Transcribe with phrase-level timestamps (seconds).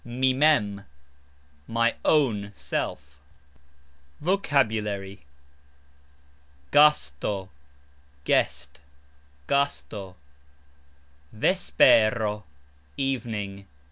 [0.03, 0.83] "Mi mem,"
[1.67, 3.19] my (own) self.
[4.19, 5.23] VOCABULARY.
[6.71, 7.51] gasto:
[8.23, 8.81] guest.
[9.47, 10.15] montr: show.
[11.31, 12.45] vespero:
[12.97, 13.67] evening.